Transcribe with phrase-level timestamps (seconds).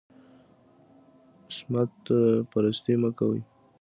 [1.55, 1.93] سمت
[2.51, 3.39] پرستي مه کوئ